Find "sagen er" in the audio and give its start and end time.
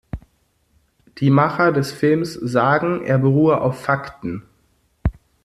2.33-3.19